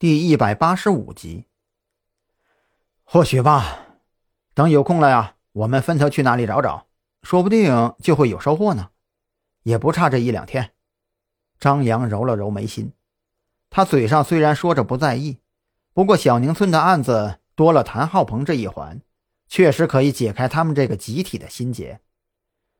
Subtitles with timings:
[0.00, 1.44] 第一百八十五集。
[3.04, 3.98] 或许吧，
[4.54, 6.86] 等有空了呀，我们分头去那里找找，
[7.22, 8.92] 说不定就会有收获呢。
[9.62, 10.70] 也不差这一两天。
[11.58, 12.94] 张扬揉了揉眉心，
[13.68, 15.36] 他嘴上虽然说着不在意，
[15.92, 19.02] 不过小宁村的案子多了谭浩鹏这一环，
[19.48, 22.00] 确实可以解开他们这个集体的心结。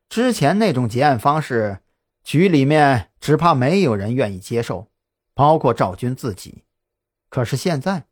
[0.09, 1.81] 之前那种结案方式，
[2.25, 4.89] 局里面只怕没有人愿意接受，
[5.35, 6.65] 包括赵军自己。
[7.31, 8.07] 可是现在，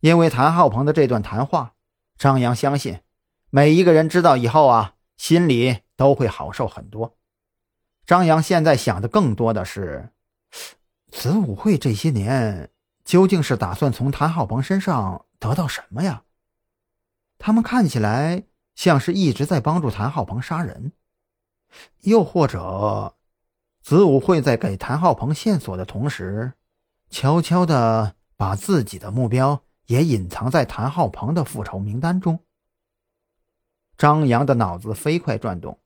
[0.00, 1.74] 因为谭浩鹏的这段谈话，
[2.18, 3.00] 张扬相信，
[3.48, 7.16] 每一个人知道以后啊，心里都会好受很多。
[8.04, 10.10] 张扬现在想的更多的是，
[11.10, 12.70] 子午会这些年
[13.02, 16.24] 究竟是打算从谭浩鹏身上得到什么呀？
[17.38, 18.42] 他们看起来
[18.74, 20.92] 像是一直在帮助谭浩鹏杀人，
[22.00, 23.16] 又或者，
[23.80, 26.52] 子午会在给谭浩鹏线索的同时，
[27.08, 28.16] 悄悄的。
[28.40, 32.38] 把自己的目标也隐藏在谭浩鹏的复仇名单中。
[33.98, 35.78] 张扬的脑子飞快转动，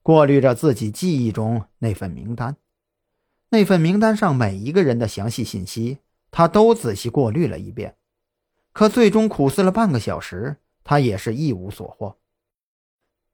[0.00, 2.56] 过滤着自己记忆中那份名单。
[3.48, 5.98] 那份名单上每一个人的详细信息，
[6.30, 7.96] 他都仔细过滤了一遍。
[8.72, 12.20] 可最终苦思了半个小时，他也是一无所获。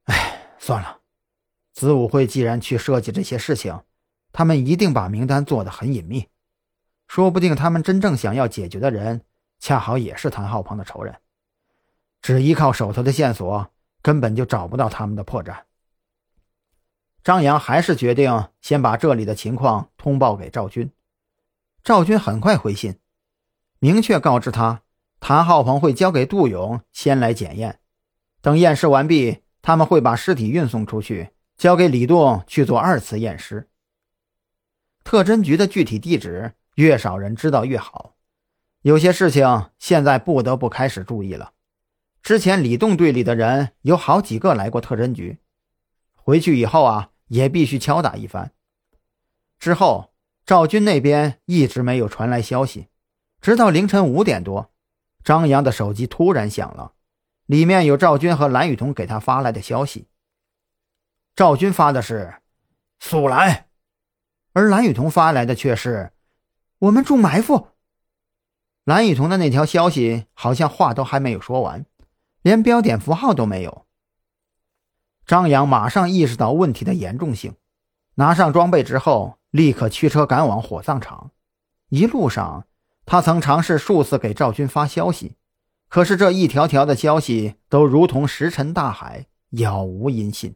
[0.04, 1.00] 哎，算了，
[1.74, 3.82] 子午会既然去设计这些事情，
[4.32, 6.26] 他们一定把名单做得很隐秘。
[7.06, 9.22] 说不定他们真正想要解决的人，
[9.60, 11.16] 恰好也是谭浩鹏的仇人。
[12.20, 13.70] 只依靠手头的线索，
[14.02, 15.56] 根本就找不到他们的破绽。
[17.22, 20.90] 张扬还是决定先把这里的情况通报给赵军。
[21.84, 22.98] 赵军很快回信，
[23.78, 24.82] 明确告知他，
[25.20, 27.78] 谭浩鹏会交给杜勇先来检验，
[28.41, 33.68] 等验尸完毕，他们会把尸体运送出去，交给李栋去做二次验尸。
[35.04, 36.52] 特侦局的具体地址。
[36.77, 38.16] 越少人知道越好，
[38.82, 41.55] 有些事情现在不得不开始注意了。
[42.22, 45.38] 之前李栋队里的人有好几个来过特侦局，
[46.14, 48.53] 回去以后啊，也必须敲打一番。
[49.59, 50.12] 之后，
[50.44, 52.88] 赵军那边一直没有传来消息，
[53.41, 54.70] 直到凌晨五点多，
[55.25, 56.93] 张扬的手机突然响了，
[57.47, 60.08] 里面有赵军和蓝雨桐给他发来的消息。
[61.34, 62.34] 赵军发的是
[63.00, 63.69] “速来”，
[64.53, 66.12] 而蓝雨桐发来的却是。
[66.78, 67.69] 我们中埋伏。
[68.84, 71.87] 蓝雨桐的那条消息好像话都还没有说完，
[72.42, 73.87] 连标点符号都没有。
[75.26, 77.54] 张扬马上意识到问题的严重性，
[78.14, 81.32] 拿上装备之后，立刻驱车赶往火葬场。
[81.88, 82.66] 一路上，
[83.04, 85.37] 他曾尝试数次给赵军发消息，
[85.88, 90.54] 可是这一条条的消息都如同石沉大海，杳无音信。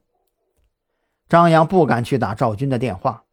[1.28, 3.24] 张扬不敢去打赵军的电话。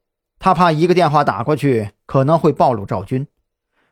[0.48, 3.28] 他怕一个电话打过去可能会暴露赵军，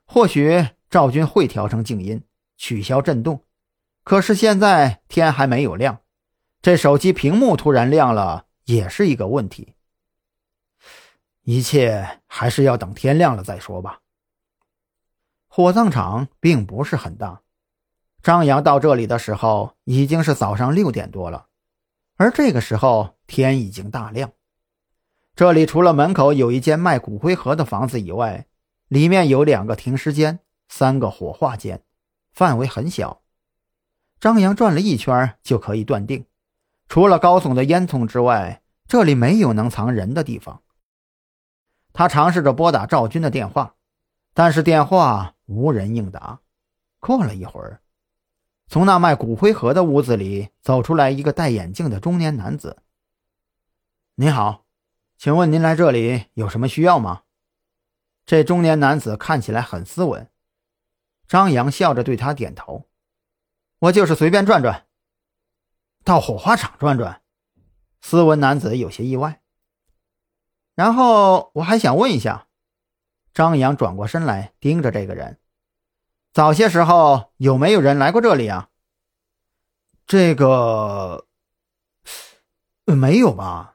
[0.06, 2.24] 或许赵军会调成静音，
[2.56, 3.44] 取消震动。
[4.06, 6.00] 可是现在天还没有亮，
[6.62, 9.74] 这手机屏幕突然亮了也是一个问题。
[11.42, 14.00] 一切还是要等天亮了再说吧。
[15.50, 17.42] 火葬场并不是很大，
[18.24, 21.48] 张扬到这里的时候已经是早上六点多了，
[22.16, 24.32] 而这个时候天已经大亮。
[25.36, 28.48] 这里除了门口有一间卖骨灰盒的房子以外，
[28.88, 31.84] 里面有两个停尸间、三个火化间，
[32.32, 33.22] 范围很小。
[34.18, 36.26] 张扬转了一圈就可以断定，
[36.88, 40.62] 除了高耸的烟囱之外，这里没有能藏人的地方。
[41.92, 43.76] 他尝试着拨打赵军的电话，
[44.34, 46.40] 但是电话无人应答。
[47.02, 47.82] 过了一会儿，
[48.70, 52.78] 从那卖骨灰盒的屋子里走出来一个戴眼镜的中年男子。
[54.16, 54.62] “您好。”
[55.26, 57.24] 请问您来这里有什么需要吗？
[58.28, 60.30] 这中年男子看起来很斯文。
[61.28, 62.88] 张扬笑着对他点头
[63.82, 64.86] ：“我就是随便转转，
[66.04, 67.24] 到火化场转转。”
[68.02, 69.42] 斯文男子有些意外。
[70.76, 72.48] 然后我还想问一下，
[73.34, 75.40] 张扬转过身来盯着这个人
[76.34, 78.70] ：“早些时候有没有人来过这里啊？”
[80.06, 81.26] 这个，
[82.86, 83.75] 没有吧？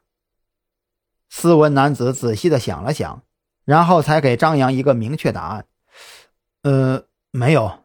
[1.30, 3.22] 斯文男子仔细的想了想，
[3.64, 5.64] 然后才给张扬一个明确答案
[6.62, 7.84] ：“呃，没有。”